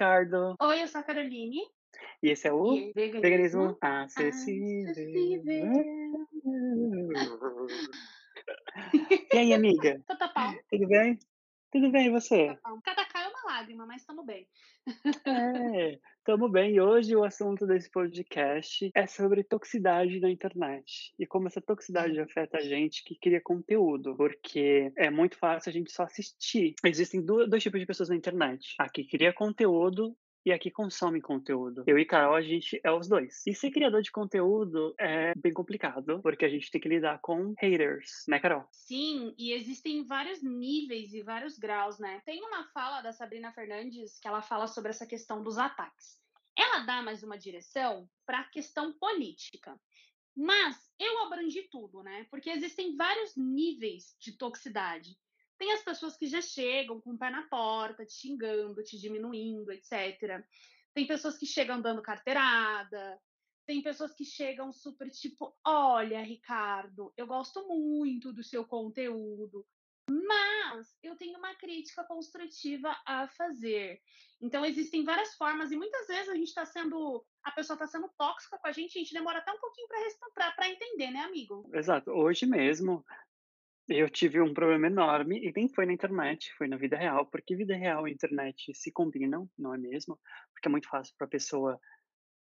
[0.00, 0.56] Ricardo.
[0.58, 1.60] Oi, eu sou a Caroline.
[2.22, 5.34] E esse é o E veganismo, Veganismo Acessível.
[9.30, 10.02] E aí, amiga?
[10.06, 11.18] Tota pau, Tudo bem?
[11.70, 12.58] Tudo bem, e você?
[12.82, 14.48] Cada cai é uma lágrima, mas estamos bem.
[15.26, 16.74] É, tamo bem.
[16.74, 21.12] E hoje o assunto desse podcast é sobre toxicidade na internet.
[21.18, 24.16] E como essa toxicidade afeta a gente que cria conteúdo.
[24.16, 26.74] Porque é muito fácil a gente só assistir.
[26.84, 28.74] Existem dois tipos de pessoas na internet.
[28.78, 31.84] A que cria conteúdo e a que consome conteúdo.
[31.86, 33.46] Eu e Carol, a gente é os dois.
[33.46, 37.54] E ser criador de conteúdo é bem complicado, porque a gente tem que lidar com
[37.58, 38.66] haters, né, Carol?
[38.72, 42.22] Sim, e existem vários níveis e vários graus, né?
[42.24, 46.18] Tem uma fala da Sabrina Fernandes que ela fala sobre essa questão dos ataques.
[46.56, 49.78] Ela dá mais uma direção para a questão política.
[50.36, 52.26] Mas eu abrangi tudo, né?
[52.30, 55.16] Porque existem vários níveis de toxicidade.
[55.60, 59.70] Tem as pessoas que já chegam com o pé na porta, te xingando, te diminuindo,
[59.70, 60.42] etc.
[60.94, 63.20] Tem pessoas que chegam dando carteirada.
[63.66, 69.66] Tem pessoas que chegam super tipo: olha, Ricardo, eu gosto muito do seu conteúdo,
[70.08, 74.00] mas eu tenho uma crítica construtiva a fazer.
[74.40, 77.22] Então, existem várias formas, e muitas vezes a gente está sendo.
[77.44, 79.88] A pessoa está sendo tóxica com a gente, a gente demora até um pouquinho
[80.34, 81.70] para entender, né, amigo?
[81.74, 82.12] Exato.
[82.12, 83.04] Hoje mesmo
[83.90, 87.56] eu tive um problema enorme e nem foi na internet, foi na vida real, porque
[87.56, 90.18] vida real e internet se combinam, não é mesmo?
[90.52, 91.78] Porque é muito fácil para a pessoa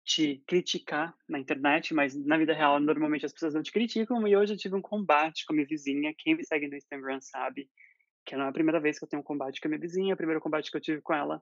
[0.06, 4.28] te criticar na internet, mas na vida real normalmente as pessoas não te criticam.
[4.28, 6.14] E hoje eu tive um combate com a minha vizinha.
[6.18, 7.70] Quem me segue no Instagram sabe
[8.26, 10.14] que não é a primeira vez que eu tenho um combate com a minha vizinha.
[10.14, 11.42] O primeiro combate que eu tive com ela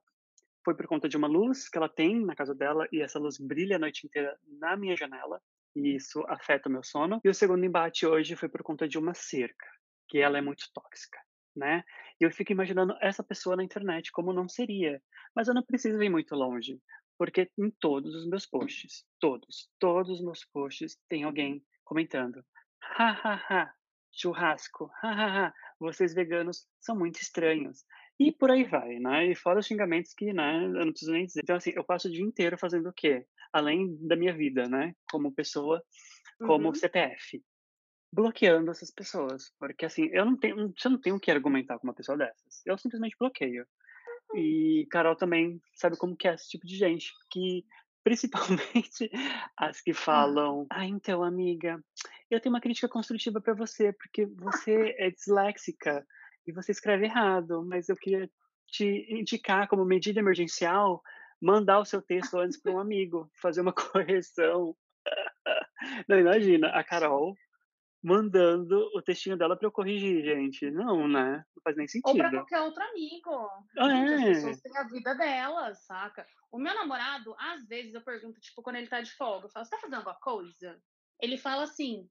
[0.63, 3.37] foi por conta de uma luz que ela tem na casa dela e essa luz
[3.39, 5.41] brilha a noite inteira na minha janela
[5.75, 7.19] e isso afeta o meu sono.
[7.23, 9.65] E o segundo embate hoje foi por conta de uma cerca,
[10.11, 11.19] que ela é muito tóxica,
[11.55, 11.83] né?
[12.21, 15.01] E eu fico imaginando essa pessoa na internet como não seria,
[15.35, 16.79] mas eu não preciso ir muito longe,
[17.17, 22.43] porque em todos os meus posts, todos, todos os meus posts tem alguém comentando:
[22.97, 23.73] "Ha ha ha,
[24.11, 27.85] churrasco, ha ha ha, vocês veganos são muito estranhos".
[28.19, 29.25] E por aí vai, né?
[29.31, 31.41] E fora os xingamentos que, né, eu não preciso nem dizer.
[31.43, 33.25] Então, assim, eu passo o dia inteiro fazendo o quê?
[33.53, 34.93] Além da minha vida, né?
[35.11, 35.81] Como pessoa,
[36.41, 36.75] como Uhum.
[36.75, 37.43] CPF.
[38.13, 39.51] Bloqueando essas pessoas.
[39.59, 42.61] Porque, assim, eu não tenho, você não tem o que argumentar com uma pessoa dessas.
[42.65, 43.65] Eu simplesmente bloqueio.
[44.35, 47.11] E Carol também sabe como que é esse tipo de gente.
[47.29, 47.65] Que,
[48.03, 49.09] principalmente,
[49.57, 51.83] as que falam: Ah, então, amiga,
[52.29, 56.05] eu tenho uma crítica construtiva para você, porque você é disléxica
[56.47, 58.29] e você escreve errado, mas eu queria
[58.67, 61.01] te indicar como medida emergencial
[61.41, 64.75] mandar o seu texto antes para um amigo, fazer uma correção.
[66.07, 67.35] Não, imagina, a Carol
[68.03, 70.69] mandando o textinho dela para eu corrigir, gente.
[70.71, 71.45] Não, né?
[71.55, 72.31] Não faz nem Ou para sentido.
[72.31, 73.49] qualquer outro amigo.
[73.77, 74.25] Ah, Gente, as é.
[74.25, 76.25] pessoas têm a vida delas, saca?
[76.51, 79.65] O meu namorado, às vezes, eu pergunto, tipo, quando ele tá de folga, eu falo,
[79.65, 80.81] você tá fazendo alguma coisa?
[81.21, 82.09] Ele fala assim,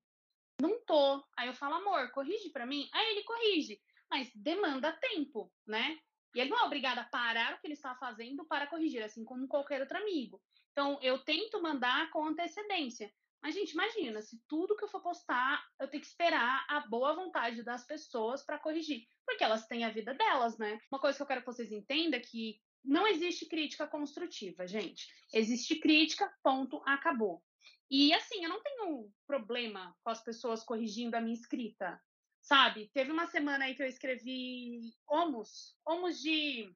[0.61, 1.25] não tô.
[1.37, 2.89] Aí eu falo, amor, corrige pra mim.
[2.95, 3.81] Aí ele corrige,
[4.11, 5.99] mas demanda tempo, né?
[6.35, 9.25] E ele não é obrigado a parar o que ele está fazendo para corrigir, assim
[9.25, 10.41] como qualquer outro amigo.
[10.73, 13.11] Então, eu tento mandar com antecedência.
[13.43, 17.15] Mas, gente, imagina, se tudo que eu for postar, eu tenho que esperar a boa
[17.15, 19.07] vontade das pessoas para corrigir.
[19.25, 20.79] Porque elas têm a vida delas, né?
[20.93, 25.09] Uma coisa que eu quero que vocês entendam é que não existe crítica construtiva, gente.
[25.33, 27.43] Existe crítica, ponto, acabou.
[27.91, 32.01] E assim, eu não tenho problema com as pessoas corrigindo a minha escrita,
[32.41, 32.89] sabe?
[32.95, 36.73] Teve uma semana aí que eu escrevi homus, homus de,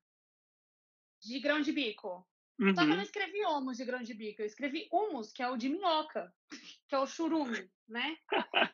[1.20, 2.26] de grão de bico.
[2.75, 3.03] Só que eu não Uhum.
[3.03, 6.32] escrevi homus de grão de bico, eu escrevi humus, que é o de minhoca,
[6.88, 8.16] que é o churume, né?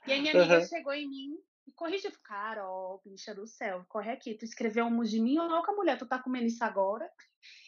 [0.07, 0.61] E aí minha amiga Aham.
[0.61, 2.11] chegou em mim e corrigiu.
[2.25, 4.35] Carol, bicha do céu, corre aqui.
[4.37, 7.11] Tu escreveu humus de minhoca, mulher, tu tá comendo isso agora?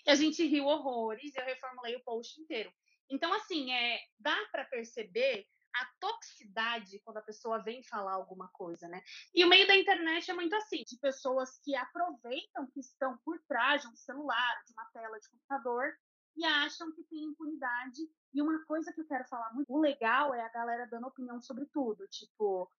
[0.06, 2.72] E a gente riu horrores, eu reformulei o post inteiro.
[3.10, 8.88] Então, assim, é, dá para perceber a toxicidade quando a pessoa vem falar alguma coisa,
[8.88, 9.02] né?
[9.34, 13.40] E o meio da internet é muito assim, de pessoas que aproveitam que estão por
[13.48, 15.92] trás de um celular, de uma tela de computador,
[16.36, 18.00] e acham que tem impunidade.
[18.32, 21.40] E uma coisa que eu quero falar muito, o legal é a galera dando opinião
[21.40, 22.70] sobre tudo, tipo,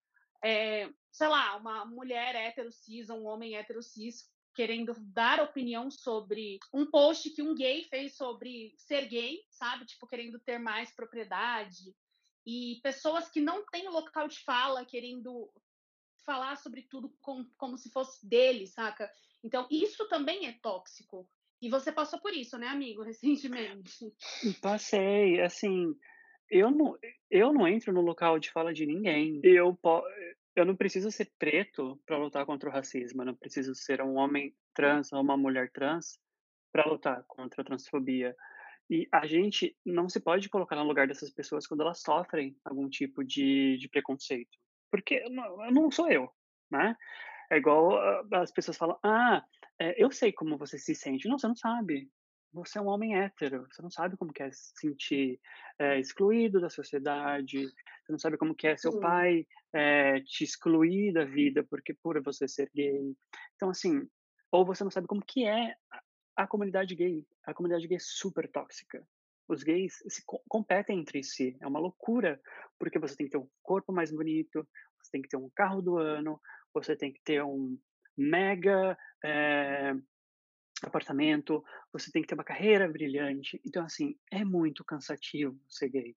[0.42, 6.58] é, sei lá, uma mulher hétero cis, um homem hétero cis, querendo dar opinião sobre
[6.72, 9.84] um post que um gay fez sobre ser gay, sabe?
[9.84, 11.94] Tipo, querendo ter mais propriedade.
[12.46, 15.50] E pessoas que não têm local de fala, querendo
[16.24, 19.10] falar sobre tudo com, como se fosse dele, saca?
[19.42, 21.28] Então, isso também é tóxico.
[21.64, 24.12] E você passou por isso, né, amigo, recentemente?
[24.60, 25.94] Passei, assim,
[26.50, 26.98] eu não,
[27.30, 29.40] eu não entro no local de fala de ninguém.
[29.42, 29.78] Eu,
[30.54, 33.22] eu não preciso ser preto para lutar contra o racismo.
[33.22, 36.18] Eu não preciso ser um homem trans ou uma mulher trans
[36.70, 38.36] para lutar contra a transfobia.
[38.90, 42.90] E a gente não se pode colocar no lugar dessas pessoas quando elas sofrem algum
[42.90, 44.58] tipo de de preconceito,
[44.90, 46.28] porque não não sou eu,
[46.70, 46.94] né.
[47.50, 49.42] É igual a as pessoas falam: "Ah,
[49.90, 51.28] eh, eu sei como você se sente".
[51.28, 52.10] Não, você não sabe.
[52.52, 55.40] Você é um homem hétero, você não sabe como que é se sentir,
[55.78, 57.60] eh, excluído da sociedade,
[58.04, 58.98] você não sabe como é seu Sim.
[58.98, 59.44] pai,
[59.74, 63.14] eh, te excluir da vida porque por você ser gay.
[63.56, 64.08] Então assim,
[64.52, 65.74] ou você não sabe como que é
[66.36, 67.24] a comunidade gay.
[67.46, 69.06] A comunidade gay é super tóxica.
[69.48, 72.40] Os gays se co competem entre si, é uma loucura,
[72.78, 74.66] porque você tem que ter um corpo mais bonito,
[74.98, 76.40] você tem que ter um carro do ano,
[76.72, 77.78] você tem que ter um
[78.16, 79.94] mega, eh,
[80.82, 83.60] apartamento, você tem que ter uma carreira brilhante.
[83.64, 86.16] Então, assim, é muito cansativo ser gay,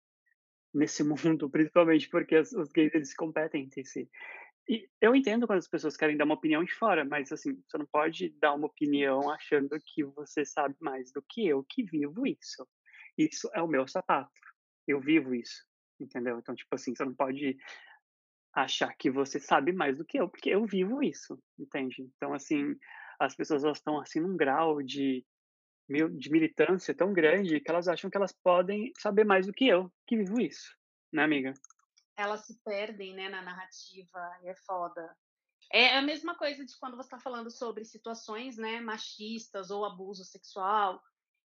[0.74, 1.02] nesse
[1.38, 4.08] mundo, principalmente porque os gays eles competem entre si.
[4.68, 7.78] E eu entendo quando as pessoas querem dar uma opinião de fora, mas, assim, você
[7.78, 12.26] não pode dar uma opinião achando que você sabe mais do que eu que vivo
[12.26, 12.66] isso.
[13.16, 14.30] Isso é o meu sapato,
[14.86, 15.64] eu vivo isso,
[16.00, 16.38] entendeu?
[16.38, 17.56] Então, tipo assim, você não pode
[18.56, 22.10] achar que você sabe mais do que eu, porque eu vivo isso, entende?
[22.16, 22.74] Então, assim,
[23.20, 25.24] as pessoas elas estão, assim, num grau de
[25.88, 29.88] de militância tão grande que elas acham que elas podem saber mais do que eu,
[30.04, 30.76] que vivo isso,
[31.12, 31.54] né, amiga?
[32.16, 35.16] Elas se perdem, né, na narrativa e é foda.
[35.72, 40.24] É a mesma coisa de quando você está falando sobre situações, né, machistas ou abuso
[40.24, 41.00] sexual,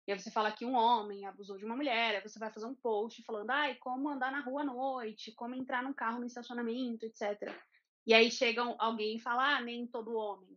[0.06, 2.66] e aí você fala que um homem abusou de uma mulher, aí você vai fazer
[2.66, 6.26] um post falando: "Ai, como andar na rua à noite, como entrar num carro no
[6.26, 7.58] estacionamento, etcétera".
[8.06, 10.56] E aí chega alguém e fala: "Ah, nem todo homem".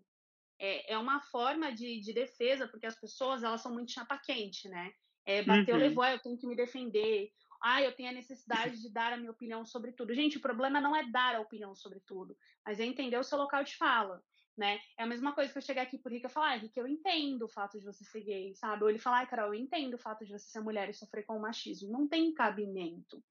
[0.59, 4.67] É é uma forma de de defesa, porque as pessoas elas são muito chapa quente,
[4.69, 4.91] né.
[5.25, 5.77] Eh, bateu, Uhum.
[5.77, 7.29] levou, "ah, eu tenho que me defender",
[7.61, 10.13] "ah, eu tenho a necessidade de dar a minha opinião sobre tudo".
[10.13, 13.37] Gente, o problema não é dar a opinião sobre tudo, mas é entender o seu
[13.37, 14.23] local de fala,
[14.59, 14.79] né.
[14.99, 16.79] É a mesma coisa que eu chegar aqui para o Rick e falar: "Ai, Rick,
[16.79, 19.61] eu entendo o fato de você ser gay", sabe, ou ele falar: "Ai, Carol, eu
[19.61, 21.91] entendo o fato de você ser mulher e sofrer com o machismo".
[21.91, 23.23] Não tem cabimento.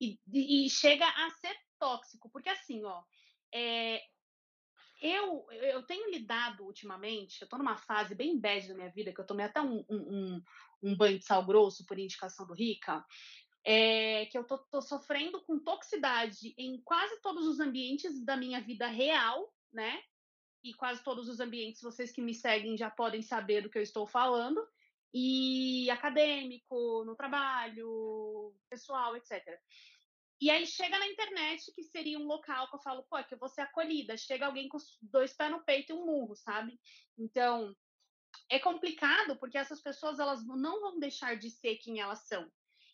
[0.00, 3.02] E e chega a ser tóxico, porque assim, ó,
[3.54, 4.00] eh
[5.02, 9.20] eu eu tenho lidado ultimamente, eu tô numa fase bem bad da minha vida, que
[9.20, 10.42] eu tomei até um um um
[10.82, 13.04] um banho de sal grosso por indicação do Rica,
[13.66, 18.60] eh, que eu tô tô sofrendo com toxicidade em quase todos os ambientes da minha
[18.62, 20.02] vida real, né,
[20.64, 23.82] e quase todos os ambientes, vocês que me seguem já podem saber do que eu
[23.82, 24.60] estou falando,
[25.14, 29.58] e acadêmico, no trabalho, pessoal, etcétera.
[30.40, 33.38] E aí chega na internet, que seria um local que eu falo: "Pô, que eu
[33.38, 36.78] vou ser acolhida", chega alguém com 2 pés no peito e um murro, sabe.
[37.18, 37.74] Então,
[38.50, 42.50] é complicado, porque essas pessoas elas não vão deixar de ser quem elas são.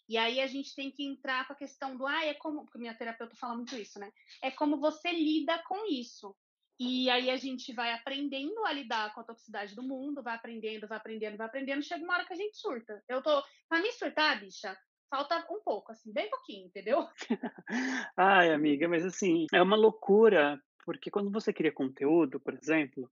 [0.08, 2.78] E aí a gente tem que entrar com a questão do: "Ai, é como" porque
[2.78, 4.12] minha terapeuta fala muito isso, né,
[4.42, 6.36] é como você lida com isso.
[6.78, 10.86] E aí a gente vai aprendendo a lidar com a toxicidade do mundo, vai aprendendo,
[10.86, 13.02] vai aprendendo, vai aprendendo, chega uma hora que a gente surta.
[13.08, 14.76] Eu tô pra mim surtar, bicha,
[15.10, 17.08] falta um pouco, assim, bem pouquinho, entendeu?
[18.16, 23.10] Ai, amiga, mas assim, é uma loucura, porque quando você cria conteúdo, por exemplo,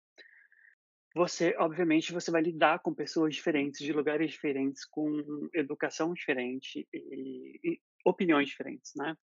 [1.15, 7.59] você obviamente você vai lidar com pessoas diferentes, de lugares diferentes, com educação diferente e
[7.65, 9.17] e opiniões diferentes, né.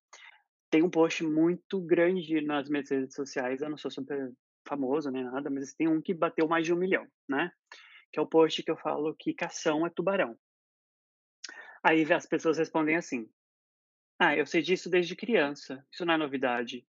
[0.72, 4.32] Tem um post muito grande nas minhas redes sociais, eu não sou super
[4.66, 7.52] famoso nem nada, mas tem um que bateu mais de 1.000.000, né,
[8.12, 10.38] que é o post que eu falo que cação é tubarão.
[11.84, 13.28] Aí as pessoas respondem assim:
[14.18, 16.86] "Ah, eu sei disso desde criança, isso não é novidade".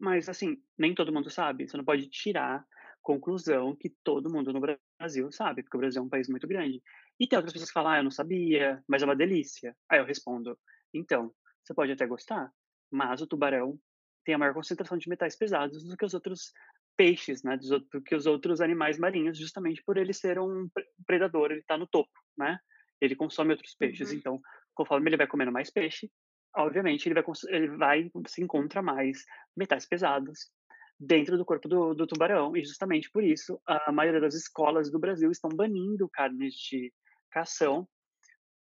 [0.00, 2.66] Mas, assim, nem todo mundo sabe, você não pode tirar
[3.02, 4.60] conclusão que todo mundo no
[5.00, 6.82] Brasil sabe, porque o Brasil é um país muito grande.
[7.20, 9.76] E tem outras pessoas que falam: "Ah, eu não sabia, mas é uma delícia".
[9.90, 10.58] Aí eu respondo:
[10.94, 12.52] "Então, você pode até gostar,
[12.90, 13.78] mas o tubarão
[14.24, 16.52] tem a maior concentração de metais pesados do que os outros
[16.96, 21.52] peixes, né, do que os outros animais marinhos, justamente por ele ser um pre predador,
[21.52, 22.58] ele tá no topo, né,
[23.00, 24.16] ele consome outros peixes, Uhum.
[24.18, 24.40] então,
[24.74, 26.10] conforme ele vai comendo mais peixe,
[26.56, 29.24] obviamente ele vai ele vai se encontra mais
[29.56, 30.50] metais pesados
[30.98, 34.98] dentro do corpo do do tubarão e justamente por isso a maioria das escolas do
[34.98, 36.92] Brasil estão banindo carnes de
[37.30, 37.88] cação,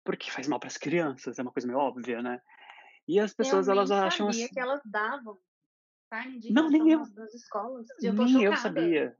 [0.04, 2.42] porque faz mal para as crianças, é uma coisa meio óbvia, né.
[3.08, 5.38] E as Eu pessoas elas acham sabia assim que elas davam
[6.40, 7.00] de Não, nem eu.
[7.00, 9.16] nas nas escolas, eu Nem eu sabia.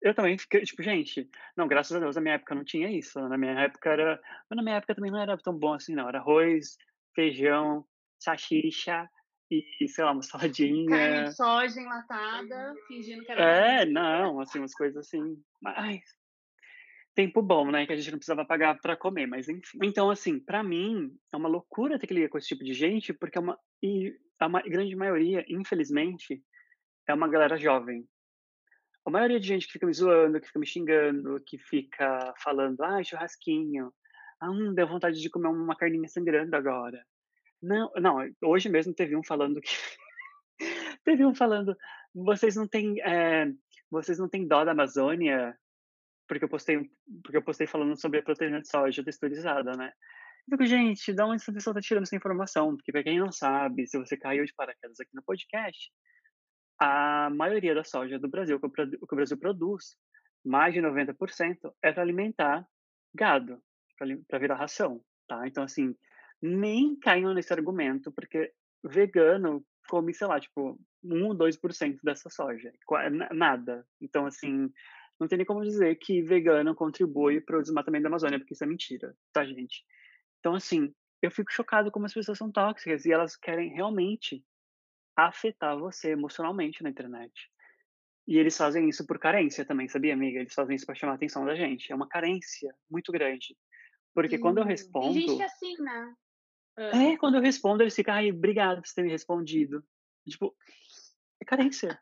[0.00, 3.20] Eu também fiquei tipo: "Gente, não, graças a Deus na minha época não tinha isso,
[3.28, 4.20] na minha época era"
[4.50, 6.76] mas na minha época também não era tão bom assim não, era arroz,
[7.14, 7.84] feijão,
[8.18, 9.08] salsicha
[9.50, 10.22] e, sei lá, uma
[10.88, 11.30] Carne de saladinha.
[11.32, 16.02] soja enlatada, fingindo que era É, não, assim, umas coisas assim, mas
[17.14, 19.78] tempo bom, né, que a gente não precisava pagar pra comer, mas enfim.
[19.82, 23.12] Então, assim, pra mim é uma loucura ter que lidar com esse tipo de gente,
[23.12, 26.42] porque é uma e a grande maioria, infelizmente,
[27.08, 28.06] é uma galera jovem.
[29.06, 32.80] a maioria de gente que fica me zoando, que fica me xingando, que fica falando:
[32.82, 33.92] "Ai, churrasquinho.
[34.40, 37.04] Ah, hum, deu vontade de comer uma carninha sangrando agora".
[37.62, 39.70] Não não, hoje mesmo teve um falando que
[41.04, 41.76] teve um falando:
[42.14, 43.52] "Vocês não têm, eh,
[43.90, 45.56] vocês não têm dó da Amazônia?"
[46.32, 46.90] Porque eu postei
[47.22, 49.92] porque eu postei falando sobre a proteína de soja texturizada, né.
[50.50, 53.86] Fico: "Gente, da onde essa pessoa tá tirando essa informação?" Porque pra quem não sabe,
[53.86, 55.90] se você caiu de paraquedas aqui no podcast,
[56.80, 59.94] a maioria da soja do Brasil, que o Brasil produz,
[60.44, 62.66] mais de 90% é pra alimentar
[63.14, 63.62] gado,
[64.26, 65.46] pra virar ração, tá.
[65.46, 65.94] Então, assim,
[66.40, 72.72] nem caiam nesse argumento, porque vegano come, sei lá, tipo, 1 ou 2% dessa soja,
[73.32, 73.86] nada.
[74.00, 74.72] Então, assim,
[75.22, 78.64] não tem nem como dizer que vegano contribui para o desmatamento da Amazônia, porque isso
[78.64, 79.84] é mentira, tá, gente.
[80.40, 84.44] Então, assim, eu fico chocado como as pessoas são tóxicas e elas querem realmente
[85.16, 87.32] afetar você emocionalmente na internet.
[88.26, 90.40] E eles fazem isso por carência também, sabia, amiga?
[90.40, 91.92] Eles fazem isso pra chamar a atenção da gente.
[91.92, 93.56] É uma carência muito grande.
[94.14, 96.14] Porque quando eu Hum, tem gente que é respondo assim, né.
[96.90, 99.84] É, quando eu respondo eles ficam: "Ai, obrigado por você ter me respondido".
[100.28, 100.54] Tipo,
[101.40, 102.00] é carência.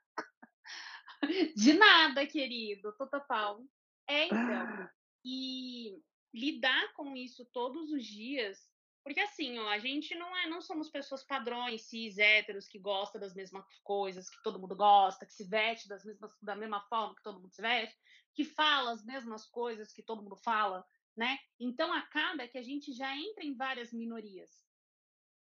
[1.56, 3.62] De nada, querido, total.
[4.08, 4.88] É, então,
[5.24, 8.70] e lidar com isso todos os dias
[9.02, 13.18] porque assim, ó, a gente não é não somos pessoas padrões, cis, héteros, que gosta
[13.18, 17.14] das mesmas coisas que todo mundo gosta, que se veste das mesmas da mesma forma
[17.14, 17.98] que todo mundo se veste,
[18.34, 20.86] que fala as mesmas coisas que todo mundo fala,
[21.16, 21.38] né.
[21.58, 24.50] Então acaba que a gente já entra em várias minorias.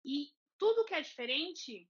[0.04, 1.88] E tudo que é diferente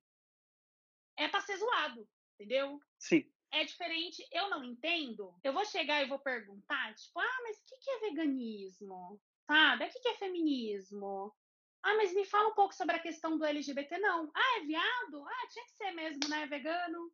[1.17, 2.81] é pra ser zoado, entendeu?
[2.99, 3.34] Sim.
[3.55, 7.77] É diferente, eu não entendo, eu vou chegar e vou perguntar, tipo: "Ah, mas que
[7.79, 9.85] que é veganismo?", sabe.
[9.85, 11.33] "Ah, que que é feminismo?".
[11.83, 14.31] "Ah, mas me fala um pouco sobre a questão do LGBT", "Não".
[14.35, 15.25] "Ah, é viado?
[15.27, 17.13] Ah, tinha que ser mesmo, né, vegano".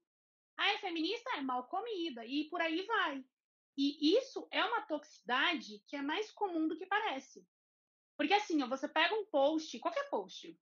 [0.59, 1.31] "Ah, é feminista?
[1.39, 3.25] É mal comida", e por aí vai.
[3.79, 7.47] E isso é uma toxicidade que é mais comum do que parece.
[8.17, 10.59] Porque assim, ó, você pega um post, qualquer post,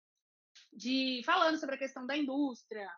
[0.72, 2.88] de falando sobre a questão da indústria,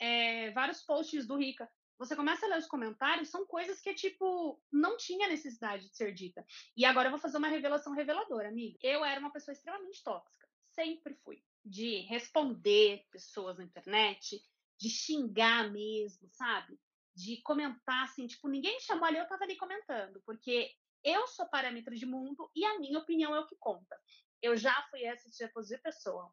[0.00, 4.62] eh, vários posts do Rica, você começa a ler os comentários, são coisas que, tipo,
[4.70, 6.46] não tinha necessidade de ser dita.
[6.76, 8.78] E agora eu vou fazer uma revelação reveladora, amiga.
[8.82, 14.40] Eu era uma pessoa extremamente tóxica, sempre fui, de responder pessoas na internet,
[14.78, 16.78] de xingar mesmo, sabe,
[17.14, 21.46] de comentar, assim, tipo, ninguém me chamou ali, eu estava ali comentando, porque eu sou
[21.46, 24.00] parâmetro de mundo e a minha opinião é o que conta.
[24.40, 26.32] Eu já fui essa tipo de pessoa.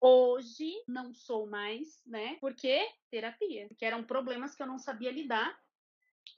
[0.00, 5.58] Hoje não sou mais, né, porque terapia, porque eram problemas que eu não sabia lidar.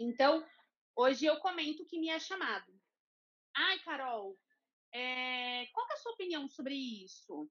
[0.00, 0.46] Então,
[0.96, 2.72] hoje eu comento que me é chamado.
[3.56, 4.38] "Ai, Carol,
[4.94, 7.50] eh, qual que é a sua opinião sobre isso?".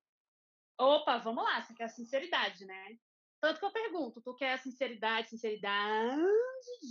[0.79, 2.97] Opa, vamos lá, você quer sinceridade, né.
[3.41, 6.21] Tanto que eu pergunto: "Tu quer sinceridade, sinceridade,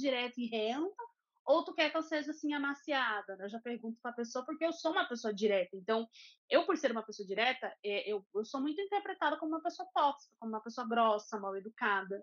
[0.00, 1.07] direta e reta,
[1.48, 3.46] ou tu quer que eu seja, assim, amaciada?", né.
[3.46, 6.06] Eu já pergunto pra pessoa, porque eu sou uma pessoa direta, então,
[6.50, 9.88] eu por ser uma pessoa direta, eh, eu eu sou muito interpretada como uma pessoa
[9.94, 12.22] tóxica, como uma pessoa grossa, mal educada.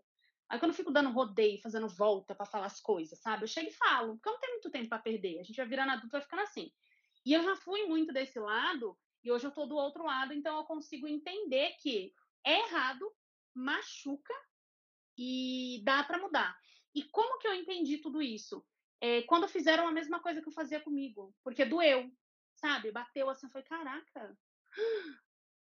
[0.50, 3.70] Aí quando eu fico dando rodeio, fazendo volta pra falar as coisas, sabe, eu chego
[3.70, 6.10] e falo, porque eu não tenho muito tempo pra perder, a gente vai virando adulto,
[6.12, 6.70] vai ficando assim.
[7.26, 10.58] E eu já fui muito desse lado, e hoje eu tô do outro lado, então
[10.60, 12.14] eu consigo entender que
[12.46, 13.06] é errado,
[13.56, 14.34] machuca
[15.18, 16.56] e dá pra mudar.
[16.96, 18.66] E como que eu entendi tudo isso?
[19.02, 22.12] Eh, quando fizeram a mesma coisa que eu fazia comigo, porque doeu,
[22.56, 24.38] sabe, bateu assim, falei: "Caraca,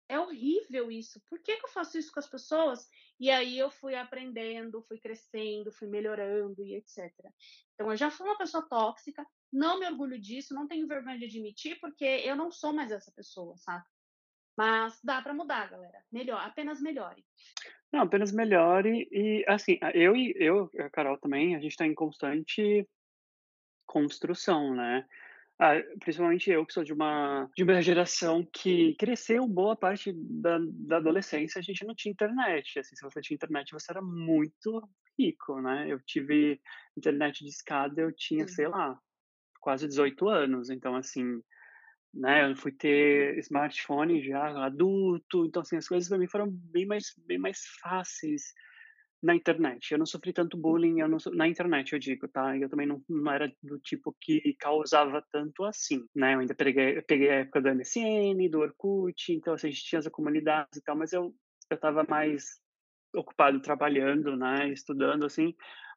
[0.09, 2.87] é horrível isso, por que que eu faço isso com as pessoas?".
[3.19, 7.33] E aí eu fui aprendendo, fui crescendo, fui melhorando e etcétera.
[7.73, 11.25] Então eu já fui uma pessoa tóxica, não me orgulho disso, não tenho vergonha de
[11.25, 13.85] admitir, porque eu não sou mais essa pessoa, sabe.
[14.57, 17.25] Mas dá pra mudar, galera, melhor apenas melhore.
[17.91, 21.93] Não, apenas melhore e, assim, eu e eu a Carol também, a gente tá em
[21.93, 22.87] constante
[23.91, 25.05] construção, né.
[25.59, 30.59] Ah, principalmente eu que sou de uma de uma geração que cresceu boa parte da
[30.89, 34.81] da adolescência, a gente não tinha internet, assim, se você tinha internet, você era muito
[35.19, 35.87] rico, né.
[35.91, 36.61] Eu tive
[36.97, 38.97] internet discada, eu tinha, sei lá,
[39.61, 41.25] quase 18 anos, então, assim,
[42.13, 46.85] né, eu fui ter smartphone já adulto, então, assim, as coisas pra mim foram bem
[46.87, 48.43] mais bem mais fáceis
[49.21, 49.91] na internet.
[49.91, 52.57] Eu não sofri tanto bullying, eu não na internet eu digo, tá.
[52.57, 56.35] Eu também não não era do tipo que causava tanto assim, né.
[56.35, 59.85] Eu ainda peguei eu peguei a época do MSN, do Orkut, então, assim, a gente
[59.85, 61.33] tinha essa comunidade e tal, mas eu
[61.69, 62.59] eu estava mais
[63.15, 65.53] ocupado trabalhando, né, estudando, assim,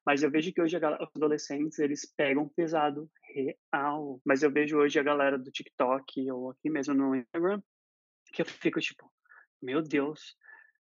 [0.07, 3.11] mas eu vejo que hoje a gala os adolescentes, eles pegam pesado,
[3.73, 4.21] real.
[4.25, 7.63] Mas eu vejo hoje a galera do TikTok ou aqui mesmo no Instagram,
[8.33, 9.11] que eu fico tipo:
[9.63, 10.37] "Meu Deus".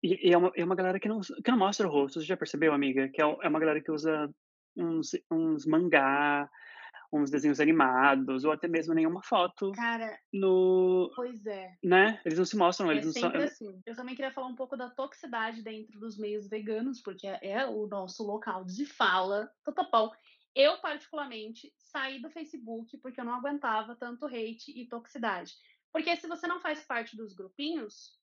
[0.02, 2.26] E e é uma é uma galera que não que não mostra o rosto, você
[2.26, 3.08] já percebeu, amiga?
[3.08, 4.28] Que é é uma galera que usa
[4.76, 6.50] uns uns mangá,
[7.12, 11.76] uns desenhos animados ou até mesmo nenhuma foto Cara, no pois é.
[11.84, 13.82] né, eles não se mostram, É eles não são sempre assim.
[13.86, 17.66] Eu também queria falar um pouco da toxicidade dentro dos meios veganos, porque é é
[17.66, 20.10] o nosso local de fala do tapão.
[20.54, 25.52] Eu, particularmente, saí do Facebook, porque eu não aguentava tanto hate e toxicidade.
[25.90, 28.21] Porque se você não faz parte dos grupinhos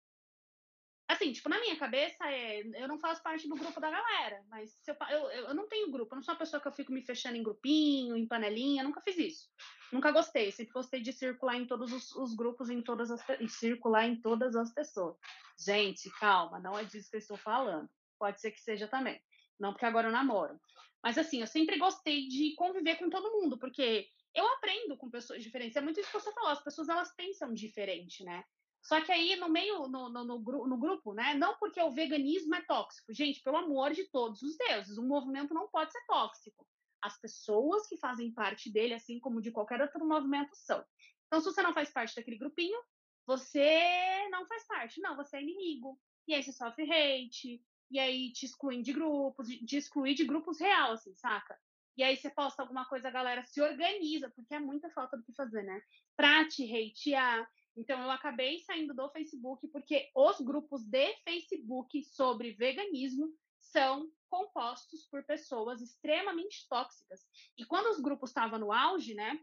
[1.10, 4.80] assim, tipo, na minha cabeça, é, eu não faço parte do grupo da galera, mas
[4.88, 7.02] eu, eu, eu não tenho grupo, eu não sou uma pessoa que eu fico me
[7.02, 9.50] fechando em grupinho, em panelinha, nunca fiz isso.
[9.92, 13.50] Nunca gostei, sempre gostei de circular em todos os, os grupos, em todas as, e
[13.50, 15.18] circular em todas as pessoas.
[15.60, 17.90] Gente, calma, não é disso que eu estou falando.
[18.20, 19.20] Pode ser que seja também.
[19.60, 20.60] Não porque agora eu namoro.
[21.04, 25.42] Mas assim, eu sempre gostei de conviver com todo mundo, porque eu aprendo com pessoas
[25.42, 25.76] diferentes.
[25.76, 28.44] É muito isso que você falou, as pessoas elas pensam diferente, né?
[28.82, 31.34] Só que aí no meio, no, no, no, no grupo, né?
[31.34, 33.14] Não porque o veganismo é tóxico.
[33.14, 36.66] Gente, pelo amor de todos os deuses, o movimento não pode ser tóxico.
[37.02, 40.84] As pessoas que fazem parte dele, assim como de qualquer outro movimento, são.
[41.28, 42.80] Então, se você não faz parte daquele grupinho,
[43.26, 45.00] você não faz parte.
[45.00, 46.00] Não, você é inimigo.
[46.28, 50.60] E aí você sofre hate, e aí te excluem de grupos, de excluir de grupos
[50.60, 51.58] real, assim, saca?
[52.00, 55.24] E aí você posta alguma coisa, a galera se organiza, porque é muita falta do
[55.24, 55.82] que fazer, né?
[56.16, 57.46] Pra te hatear.
[57.76, 65.06] Então eu acabei saindo do Facebook porque os grupos de Facebook sobre veganismo são compostos
[65.12, 67.20] por pessoas extremamente tóxicas.
[67.58, 69.38] E quando os grupos estavam no auge, né?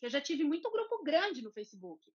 [0.00, 2.10] Eu já tive muito grupo grande no Facebook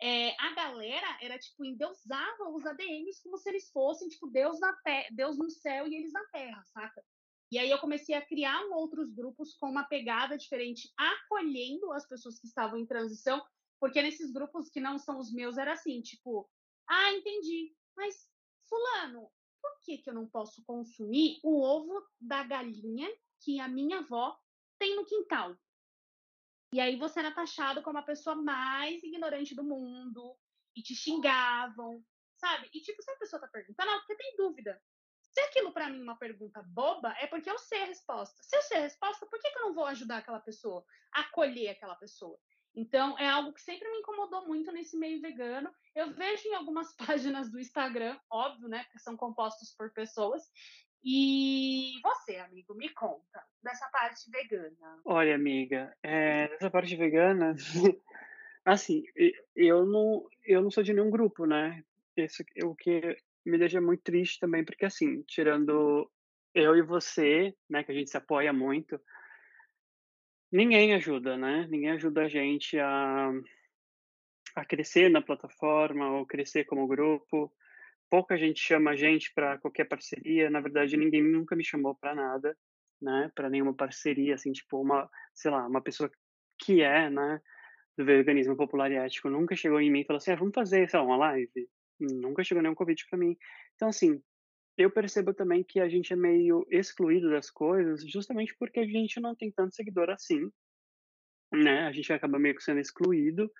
[0.00, 4.76] é, a galera era tipo endeusava os ADMs como se eles fossem tipo Deus na
[5.10, 7.02] Deus no céu e eles na terra, saca?
[7.50, 12.06] E aí eu comecei a criar um outros grupos com uma pegada diferente, acolhendo as
[12.06, 13.44] pessoas que estavam em transição,
[13.80, 16.50] porque nesses grupos que não são os meus era assim, tipo,
[16.88, 18.28] ah, entendi, mas
[18.68, 19.30] fulano,
[19.62, 23.08] por que que eu não posso consumir o ovo da galinha
[23.40, 24.36] que a minha avó
[24.78, 25.56] tem no quintal?
[26.72, 30.36] E aí você era taxado como a pessoa mais ignorante do mundo,
[30.76, 32.04] e te xingavam,
[32.36, 32.68] sabe?
[32.72, 34.80] E tipo, se a pessoa tá perguntando, é porque tem dúvida.
[35.36, 38.42] Se aquilo pra mim é uma pergunta boba, é porque eu sei a resposta.
[38.42, 41.68] Se eu sei a resposta, por que, que eu não vou ajudar aquela pessoa, acolher
[41.68, 42.38] aquela pessoa?
[42.74, 45.70] Então, é algo que sempre me incomodou muito nesse meio vegano.
[45.94, 48.84] Eu vejo em algumas páginas do Instagram, óbvio, né?
[48.84, 50.42] Porque são compostos por pessoas.
[51.04, 55.02] E você, amigo, me conta dessa parte vegana.
[55.04, 57.54] Olha amiga, eh, nessa parte vegana,
[58.64, 59.04] assim,
[59.54, 62.26] eu não eu não sou de nenhum grupo, né, que
[62.64, 66.10] o que me deixa muito triste também, porque assim, tirando
[66.54, 69.00] eu e você, né, que a gente se apoia muito,
[70.50, 73.30] ninguém ajuda, né, ninguém ajuda a gente a
[74.54, 77.52] a crescer na plataforma ou crescer como grupo.
[78.10, 82.14] Pouca gente chama a gente para qualquer parceria, na verdade ninguém nunca me chamou para
[82.14, 82.56] nada,
[83.02, 86.10] né, para nenhuma parceria, assim, tipo uma, sei lá, uma pessoa
[86.60, 87.40] que é, né,
[87.98, 90.88] do veganismo popular e ético nunca chegou em mim e falou assim: "Ah, vamos fazer,
[90.90, 91.68] sei lá, uma live?".
[92.00, 93.36] Nunca chegou nenhum convite para mim.
[93.74, 94.20] Então assim,
[94.76, 99.18] eu percebo também que a gente é meio excluído das coisas, justamente porque a gente
[99.20, 100.50] não tem tanto seguidor assim,
[101.52, 103.50] né, a gente acaba meio que sendo excluído,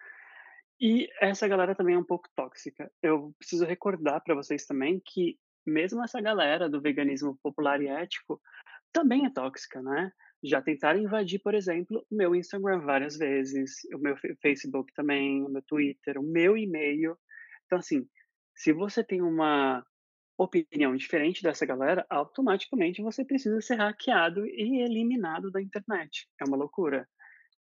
[0.79, 2.91] e essa galera também é um pouco tóxica.
[3.03, 8.41] Eu preciso recordar para vocês também que mesmo essa galera do veganismo popular e ético
[8.93, 10.13] também é tóxica, né.
[10.45, 15.49] Já tentaram invadir, por exemplo, o meu Instagram várias vezes, o meu Facebook também, o
[15.49, 17.17] meu Twitter, o meu e-mail.
[17.65, 18.07] Então assim,
[18.57, 19.85] se você tem uma
[20.39, 26.29] opinião diferente dessa galera, automaticamente você precisa ser hackeado e eliminado da internet.
[26.41, 27.09] É uma loucura.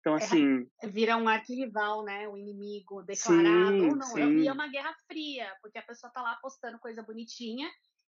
[0.00, 2.28] Então assim É, vira um arquirrival, né?
[2.28, 4.16] O inimigo declarado ou sim, não.
[4.16, 4.52] É- E é sim.
[4.52, 7.68] uma guerra fria, porque a pessoa tá lá postando coisa bonitinha,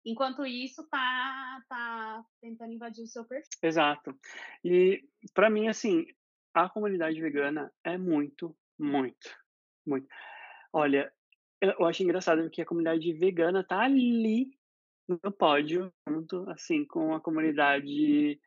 [0.06, 3.50] enquanto isso tá, tá tentando invadir o seu perfil.
[3.62, 4.18] Exato.
[4.64, 6.06] E para mim, assim,
[6.54, 9.36] a comunidade vegana é muito, muito,
[9.86, 10.08] muito.
[10.74, 11.14] Olha,
[11.62, 14.50] eu acho engraçado que a comunidade vegana tá ali
[15.08, 18.40] no pódio, junto, assim, com a comunidade,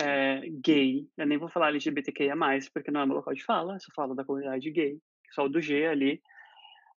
[0.00, 1.08] eh, gay.
[1.16, 2.34] Eu nem vou falar LGBTQIA+,
[2.72, 5.00] porque não é meu local de fala, só falo da comunidade gay,
[5.32, 6.20] só o do G ali.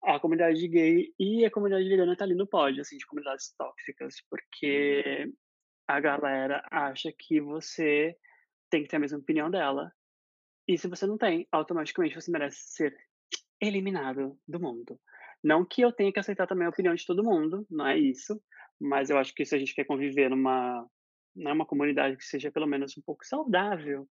[0.03, 4.15] A comunidade gay e a comunidade vegana tá ali no pódio, assim, de comunidades tóxicas,
[4.29, 5.31] porque
[5.87, 8.15] a galera acha que você
[8.69, 9.91] tem que ter a mesma opinião dela,
[10.67, 12.95] e se você não tem, automaticamente você merece ser
[13.59, 14.99] eliminado do mundo.
[15.43, 18.41] Não que eu tenha que aceitar também a opinião de todo mundo, não é isso,
[18.79, 20.85] mas eu acho que se a gente quer conviver numa
[21.35, 24.07] né, uma comunidade que seja pelo menos um pouco saudável,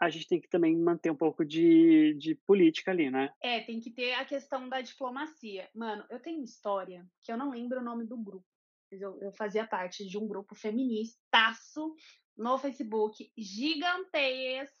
[0.00, 3.30] a gente tem que também manter um pouco de de política ali, né.
[3.42, 5.68] É, tem que ter a questão da diplomacia.
[5.74, 8.46] Mano, eu tenho história que eu não lembro o nome do grupo,
[8.90, 11.94] eu, eu fazia parte de um grupo feministaço
[12.36, 14.76] no Facebook gigantesco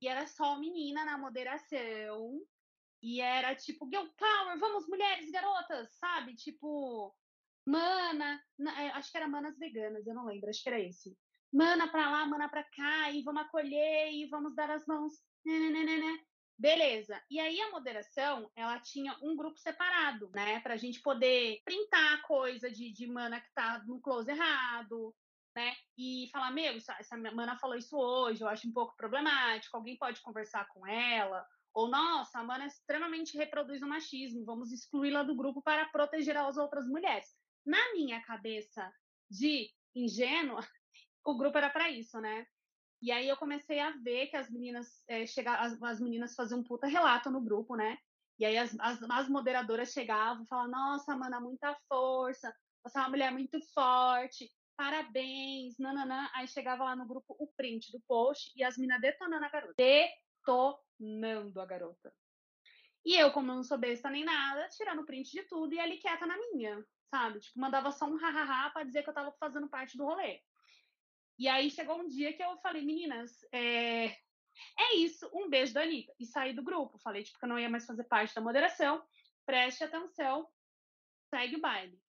[0.00, 2.40] e era só menina na moderação.
[3.02, 6.34] E era tipo, Girl Power, vamos mulheres, garotas, sabe?
[6.34, 7.14] Tipo,
[7.66, 8.42] mana,
[8.78, 11.16] é, acho que era manas veganas, eu não lembro, acho que era esse.
[11.52, 15.12] Mana pra lá, mana pra cá, e vamos acolher, e vamos dar as mãos.
[15.44, 16.20] Né, né, né, né.
[16.58, 17.22] Beleza.
[17.30, 20.58] E aí a moderação, ela tinha um grupo separado, né?
[20.60, 25.14] Pra gente poder printar coisa de, de mana que tá no close errado,
[25.54, 25.74] né?
[25.96, 30.20] E falar, meu, essa mana falou isso hoje, eu acho um pouco problemático, alguém pode
[30.22, 31.46] conversar com ela?
[31.76, 36.56] Ou, nossa, a mana extremamente reproduz o machismo, vamos excluí-la do grupo para proteger as
[36.56, 37.28] outras mulheres.
[37.66, 38.90] Na minha cabeça
[39.30, 40.60] de ingênua,
[41.22, 42.46] o grupo era para isso, né?
[43.02, 46.64] E aí eu comecei a ver que as meninas é, as, as, meninas faziam um
[46.64, 47.98] puta relato no grupo, né?
[48.38, 52.50] E aí as, as, as moderadoras chegavam e falavam, nossa, mana, muita força,
[52.82, 56.30] você é uma mulher muito forte, parabéns, nananã.
[56.32, 59.74] Aí chegava lá no grupo o print do post e as meninas detonando a garota.
[60.46, 62.14] Detonando a garota.
[63.04, 66.26] E eu, como não sou besta nem nada, tirando print de tudo e ali quieta
[66.26, 67.40] na minha, sabe?
[67.40, 70.40] Tipo, mandava só um hahaha pra dizer que eu tava fazendo parte do rolê.
[71.38, 75.82] E aí chegou um dia que eu falei, meninas, é, é isso, um beijo da
[75.82, 76.12] Anitta.
[76.18, 76.98] E saí do grupo.
[76.98, 79.04] Falei, tipo, que eu não ia mais fazer parte da moderação.
[79.44, 80.48] Preste atenção,
[81.28, 82.00] segue o baile.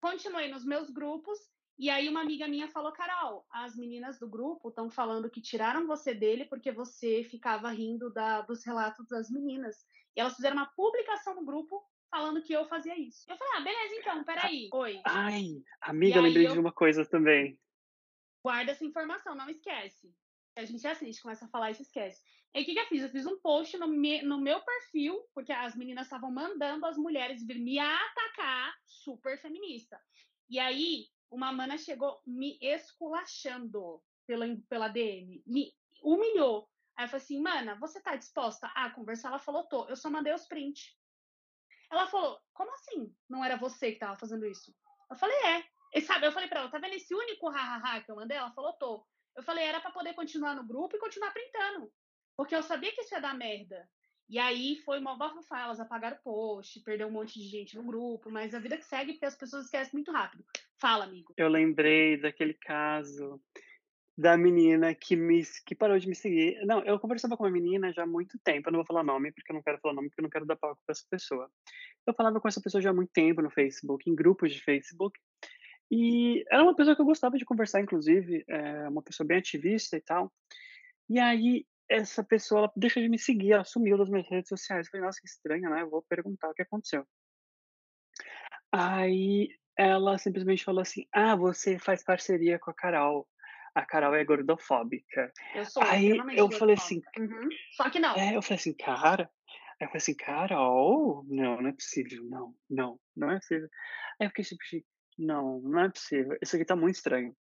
[0.00, 1.38] Continuei nos meus grupos.
[1.78, 5.86] E aí uma amiga minha falou, Carol, as meninas do grupo estão falando que tiraram
[5.86, 9.84] você dele porque você ficava rindo da, dos relatos das meninas.
[10.16, 13.24] E elas fizeram uma publicação no grupo falando que eu fazia isso.
[13.28, 14.68] Eu falei, ah, beleza, então, peraí.
[14.72, 15.00] Oi.
[15.04, 16.52] Ai, amiga, lembrei eu...
[16.52, 17.58] de uma coisa também
[18.46, 20.14] guarda essa informação, não esquece.
[20.56, 22.22] A gente é assim, a gente começa a falar e se esquece.
[22.54, 23.02] E o que, que eu fiz?
[23.02, 26.96] Eu fiz um post no, me, no meu perfil, porque as meninas estavam mandando as
[26.96, 30.00] mulheres vir me atacar, super feminista.
[30.48, 36.68] E aí, uma mana chegou me esculachando pela, pela DM, me humilhou.
[36.96, 39.28] Aí eu falei assim, mana, você tá disposta a conversar?
[39.28, 39.86] Ela falou, tô.
[39.88, 40.96] Eu só mandei os prints.
[41.90, 43.14] Ela falou, como assim?
[43.28, 44.74] Não era você que tava fazendo isso?
[45.10, 45.64] Eu falei, é.
[45.94, 48.36] E sabe, eu falei pra ela, tá vendo esse único hahaha que eu mandei?
[48.36, 49.06] Ela falou, tô.
[49.36, 51.92] Eu falei, era para poder continuar no grupo e continuar printando.
[52.36, 53.88] Porque eu sabia que isso ia dar merda.
[54.28, 57.84] E aí foi uma bafafá, elas apagaram o post, perdeu um monte de gente no
[57.84, 60.44] grupo, mas a vida que segue porque as pessoas esquecem muito rápido.
[60.80, 61.32] Fala, amigo.
[61.36, 63.40] Eu lembrei daquele caso
[64.18, 66.58] da menina que me que parou de me seguir.
[66.64, 69.30] Não, eu conversava com uma menina já há muito tempo, eu não vou falar nome,
[69.30, 71.50] porque eu não quero falar nome, porque eu não quero dar palco para essa pessoa.
[72.06, 75.18] Eu falava com essa pessoa já há muito tempo no Facebook, em grupos de Facebook,
[75.90, 79.96] e era uma pessoa que eu gostava de conversar, inclusive, é uma pessoa bem ativista
[79.96, 80.32] e tal.
[81.08, 84.86] E aí, essa pessoa ela deixou de me seguir, ela sumiu das minhas redes sociais.
[84.86, 85.82] Eu falei, nossa, que estranho, né?
[85.82, 87.06] Eu vou perguntar o que aconteceu.
[88.72, 93.28] Aí ela simplesmente falou assim: Ah, você faz parceria com a Carol.
[93.74, 95.32] A Carol é gordofóbica.
[95.54, 95.82] Eu sou.
[95.82, 97.00] Aí eu falei assim.
[97.18, 97.48] Uhum.
[97.76, 98.14] Só que não.
[98.16, 99.30] É, eu falei assim, cara.
[99.78, 103.68] Aí eu falei assim, Carol, não, não é possível, não, não, não é possível.
[104.18, 104.86] Aí eu fiquei tipo,
[105.18, 106.38] não, não é possível.
[106.42, 107.36] Isso aqui tá muito estranho.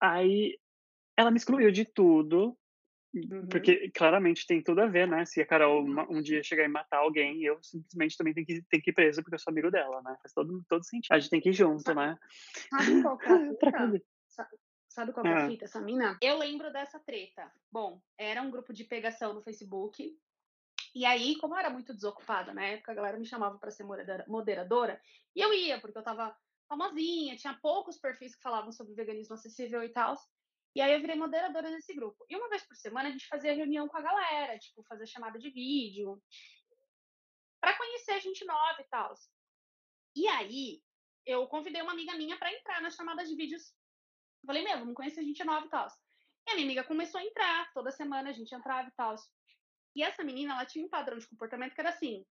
[0.00, 0.58] Aí
[1.16, 2.58] ela me excluiu de tudo,
[3.20, 3.48] uhum.
[3.48, 5.24] porque claramente tem tudo a ver, né?
[5.24, 8.82] Se a Carol um dia chegar e matar alguém, eu simplesmente também tenho que, tenho
[8.82, 10.16] que ir preso porque eu sou amigo dela, né?
[10.22, 11.12] Faz todo, todo sentido.
[11.12, 12.18] A gente tem que ir junto, sabe, né?
[12.70, 13.38] Sabe qual que é a
[13.90, 14.06] fita?
[14.88, 15.48] Sabe qual que é a ah.
[15.48, 16.18] fita, essa mina?
[16.22, 17.52] Eu lembro dessa treta.
[17.70, 20.16] Bom, era um grupo de pegação no Facebook.
[20.94, 23.84] E aí, como eu era muito desocupada na época, a galera me chamava para ser
[24.26, 24.98] moderadora.
[25.34, 26.34] E eu ia, porque eu tava
[26.66, 30.16] famosinha, tinha poucos perfis que falavam sobre veganismo acessível e tal.
[30.76, 32.22] E aí eu virei moderadora desse grupo.
[32.28, 35.38] E uma vez por semana a gente fazia reunião com a galera, tipo, fazer chamada
[35.38, 36.22] de vídeo,
[37.58, 39.14] para conhecer gente nova e tal.
[40.14, 40.82] E aí
[41.24, 43.72] eu convidei uma amiga minha para entrar nas chamadas de vídeos.
[44.44, 45.88] falei, meu, vamos conhecer gente nova e tal.
[46.46, 49.14] E a minha amiga começou a entrar, toda semana a gente entrava e tal.
[49.94, 52.22] E essa menina, ela tinha um padrão de comportamento que era assim: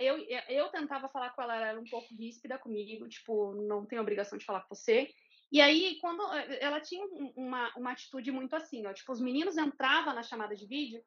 [0.00, 4.00] eu, eu tentava falar com ela, ela era um pouco ríspida comigo, tipo, não tem
[4.00, 5.08] obrigação de falar com você.
[5.50, 7.04] E aí, quando eh, ela tinha
[7.36, 11.02] uma, uma atitude muito assim, ó, tipo, os meninos entravam na chamada de vídeo,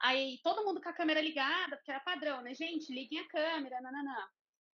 [0.00, 2.54] aí todo mundo com a câmera ligada, porque era padrão, né?
[2.54, 4.28] Gente, liguem a câmera, nananã.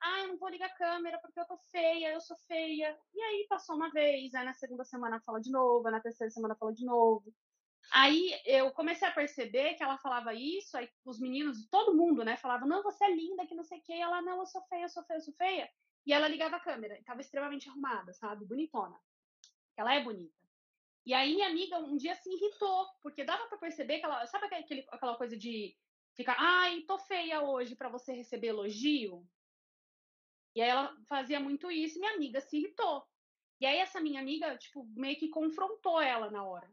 [0.02, 2.98] Ah, eu não vou ligar a câmera porque eu tô feia, eu sou feia.
[3.14, 6.56] E aí passou uma vez, aí na segunda semana fala de novo, na terceira semana
[6.56, 7.34] fala de novo.
[7.94, 12.38] Aí eu comecei a perceber que ela falava isso, aí os meninos, todo mundo, né,
[12.38, 13.94] falava, não, você é linda, que não sei o quê.
[13.94, 15.70] ela, não, eu sou feia, eu sou feia, eu sou feia.
[16.06, 18.46] E ela ligava a câmera, estava extremamente arrumada, sabe?
[18.46, 19.00] Bonitona.
[19.78, 20.42] Ela é bonita.
[21.06, 24.46] E aí minha amiga um dia se irritou, porque dava para perceber que ela, sabe
[24.46, 25.76] aquele, aquela coisa de
[26.16, 29.28] ficar, ai, tô feia hoje para você receber elogio?
[30.56, 33.06] E aí ela fazia muito isso minha amiga se irritou.
[33.60, 36.70] E aí essa minha amiga, tipo, meio que confrontou ela na hora.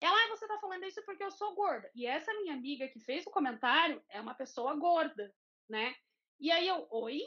[0.00, 1.90] Ela, ah, você tá falando isso porque eu sou gorda.
[1.94, 5.34] E essa minha amiga que fez o comentário é uma pessoa gorda,
[5.68, 5.94] né?
[6.38, 7.22] E aí eu, oi?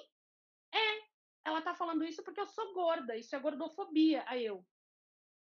[0.72, 1.07] É,
[1.48, 4.24] ela tá falando isso porque eu sou gorda, isso é gordofobia.
[4.28, 4.66] Aí eu,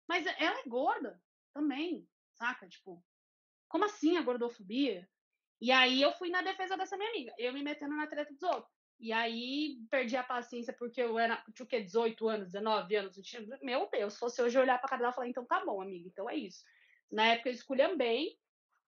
[0.08, 1.20] mas ela é gorda
[1.52, 2.68] também, saca?
[2.68, 3.04] Tipo,
[3.68, 5.08] como assim a gordofobia?
[5.60, 8.42] E aí eu fui na defesa dessa minha amiga, eu me metendo na treta dos
[8.42, 8.72] outros.
[8.98, 11.82] E aí perdi a paciência porque eu era, tinha o quê?
[11.82, 13.16] 18 anos, 19 anos.
[13.60, 16.08] Meu Deus, se fosse hoje olhar pra cara dela e falar, então tá bom, amiga,
[16.08, 16.64] então é isso.
[17.10, 18.38] Na época eu esculhambei,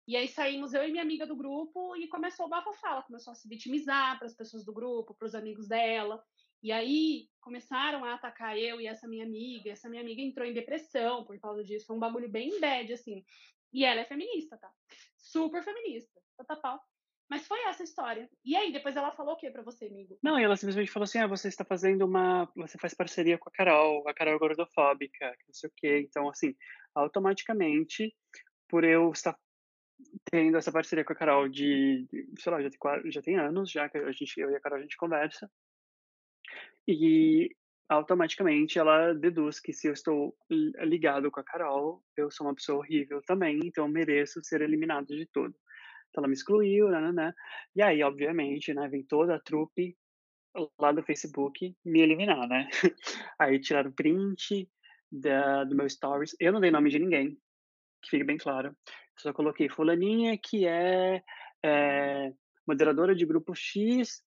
[0.07, 2.93] e aí saímos eu e minha amiga do grupo e começou o bafafá.
[2.93, 6.23] Ela começou a se vitimizar para as pessoas do grupo, para os amigos dela.
[6.61, 9.71] E aí começaram a atacar eu e essa minha amiga.
[9.71, 11.85] Essa minha amiga entrou em depressão por causa disso.
[11.85, 13.23] Foi um bagulho bem bad, assim.
[13.71, 14.71] E ela é feminista, tá?
[15.17, 16.19] Super feminista.
[16.47, 16.79] Tá pau.
[17.29, 18.27] Mas foi essa história.
[18.43, 20.17] E aí, depois ela falou o que para você, amigo?
[20.23, 22.51] Não, ela simplesmente falou assim: ah, você está fazendo uma.
[22.55, 25.99] Você faz parceria com a Carol, a Carol é gordofóbica, não sei o quê.
[25.99, 26.55] Então, assim,
[26.95, 28.15] automaticamente,
[28.67, 29.37] por eu estar
[30.31, 32.07] tendo essa parceria com a Carol de,
[32.39, 34.79] sei lá, já tem, já tem anos, já que a gente, eu e a Carol
[34.79, 35.51] a gente conversa.
[36.87, 37.55] E
[37.89, 42.79] automaticamente ela deduz que se eu estou ligado com a Carol, eu sou uma pessoa
[42.79, 45.55] horrível também, então mereço ser eliminado de tudo.
[46.09, 47.33] Então ela me excluiu, né, né.
[47.75, 49.97] E aí, obviamente, né, vem toda a trupe
[50.79, 52.67] lá do Facebook me eliminar, né.
[53.39, 54.69] Aí tiraram print
[55.11, 56.35] da, do meu stories.
[56.39, 57.37] Eu não dei nome de ninguém,
[58.03, 58.75] que fique bem claro.
[59.17, 61.21] Só coloquei fulaninha que é,
[61.63, 62.31] é
[62.67, 64.23] moderadora de grupo X,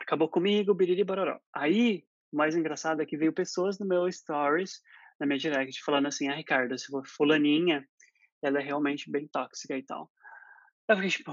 [0.00, 1.38] acabou comigo, biriri baroró.
[1.54, 4.80] Aí, o mais engraçado é que veio pessoas no meu stories,
[5.18, 7.86] na minha direct, falando assim, ah, Ricardo, se for fulaninha,
[8.42, 10.10] ela é realmente bem tóxica e tal.
[10.88, 11.32] Eu fiquei tipo,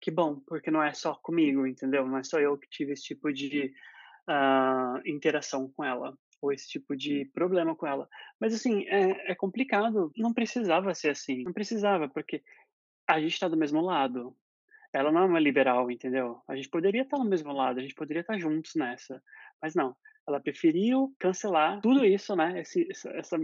[0.00, 2.06] que bom, porque não é só comigo, entendeu?
[2.06, 3.72] Não é só eu que tive esse tipo de
[4.28, 8.08] uh, interação com ela, ou esse tipo de problema com ela.
[8.40, 12.42] Mas assim, é, é complicado, não precisava ser assim, não precisava, porque
[13.08, 14.36] a gente está do mesmo lado.
[14.92, 16.40] Ela não é uma liberal, entendeu?
[16.46, 19.22] A gente poderia estar no mesmo lado, a gente poderia estar juntos nessa,
[19.60, 19.96] mas não.
[20.28, 22.60] Ela preferiu cancelar tudo isso, né?
[22.60, 23.38] Esse, essa,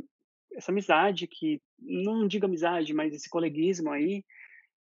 [0.53, 4.25] essa, amizade que, não digo amizade, mas esse coleguismo aí,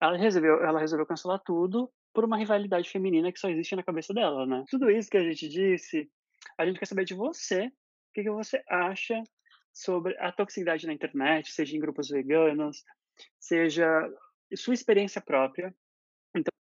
[0.01, 4.13] ela resolveu, ela resolveu cancelar tudo por uma rivalidade feminina que só existe na cabeça
[4.13, 4.65] dela, né?
[4.69, 6.11] Tudo isso que a gente disse,
[6.59, 7.67] a gente quer saber de você.
[7.67, 9.23] O que, que você acha
[9.73, 12.85] sobre a toxicidade na internet, seja em grupos veganos,
[13.39, 13.87] seja
[14.57, 15.75] sua experiência própria.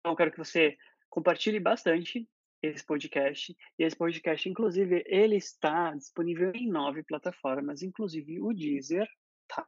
[0.00, 0.76] Então, eu quero que você
[1.08, 2.28] compartilhe bastante
[2.62, 3.56] esse podcast.
[3.78, 9.08] E esse podcast, inclusive, ele está disponível em nove plataformas, inclusive o Deezer,
[9.48, 9.66] tá?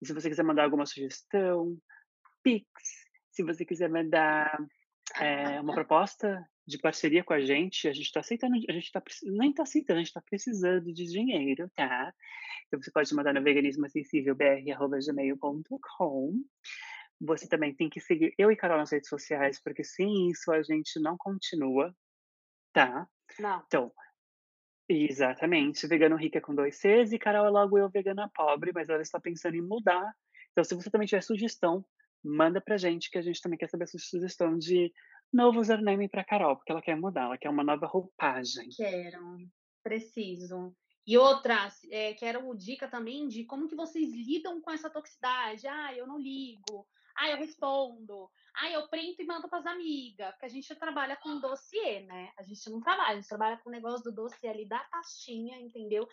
[0.00, 1.76] E se você quiser mandar alguma sugestão,
[2.42, 2.66] Pix.
[3.30, 4.58] Se você quiser mandar
[5.20, 9.02] é, uma proposta de parceria com a gente, a gente está aceitando, a gente tá,
[9.24, 12.12] nem está aceitando, a gente está precisando de dinheiro, tá?
[12.66, 16.34] Então você pode mandar no veganismoacessívelbr.gmail.com.
[17.24, 20.62] Você também tem que seguir eu e Carol nas redes sociais, porque sem isso a
[20.62, 21.94] gente não continua,
[22.72, 23.06] tá?
[23.38, 23.62] Não.
[23.66, 23.92] Então,
[24.88, 25.86] exatamente.
[25.86, 29.20] Vegano rica com dois Cs e Carol é logo eu vegana pobre, mas ela está
[29.20, 30.12] pensando em mudar.
[30.50, 31.84] Então, se você também tiver sugestão,
[32.24, 34.92] manda pra gente que a gente também quer saber a sua sugestão de
[35.32, 38.68] novo username para Carol, porque ela quer mudar, ela quer uma nova roupagem.
[38.76, 39.38] Quero,
[39.82, 40.74] preciso.
[41.06, 45.66] E outra, é, quero dica também de como que vocês lidam com essa toxicidade.
[45.66, 46.86] Ah, eu não ligo.
[47.16, 48.30] Ah, eu respondo.
[48.54, 50.30] Ah, eu printo e mando para as amigas.
[50.32, 52.32] Porque a gente trabalha com dossiê, né?
[52.38, 55.58] A gente não trabalha, a gente trabalha com o negócio do dossiê ali da pastinha,
[55.60, 56.08] entendeu?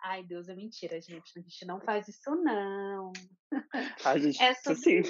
[0.00, 1.38] Ai, Deus, é mentira, gente.
[1.38, 3.12] A gente não faz isso, não.
[4.04, 5.02] A gente é sim.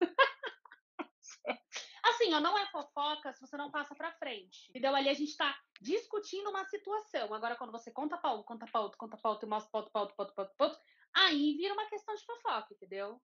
[2.04, 4.68] Assim, ó, não é fofoca se você não passa pra frente.
[4.70, 4.94] Entendeu?
[4.94, 7.32] Ali a gente tá discutindo uma situação.
[7.32, 9.92] Agora, quando você conta pra um, conta pra outro, conta pra outro, mostra pra outro,
[9.92, 10.82] pra outro, pra outro, pra outro, pra outro,
[11.14, 13.20] aí vira uma questão de fofoca, entendeu?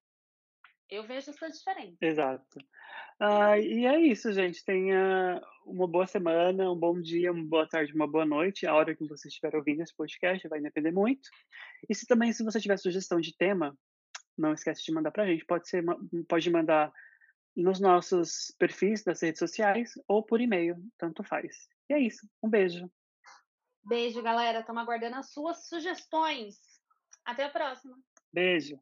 [0.90, 1.96] Eu vejo essa diferença.
[2.00, 2.58] Exato.
[3.18, 4.64] Ah, e é isso, gente.
[4.64, 8.66] Tenha uma boa semana, um bom dia, uma boa tarde, uma boa noite.
[8.66, 11.28] A hora que você estiver ouvindo esse podcast vai depender muito.
[11.88, 13.76] E se também, se você tiver sugestão de tema,
[14.36, 15.44] não esquece de mandar para a gente.
[15.44, 15.84] Pode ser,
[16.28, 16.92] pode mandar
[17.56, 21.68] nos nossos perfis das redes sociais ou por e-mail, tanto faz.
[21.88, 22.28] E é isso.
[22.42, 22.90] Um beijo.
[23.84, 24.60] Beijo, galera.
[24.60, 26.56] Estamos aguardando as suas sugestões.
[27.24, 27.96] Até a próxima.
[28.32, 28.78] Beijo.